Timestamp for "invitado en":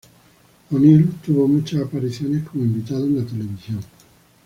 2.63-3.17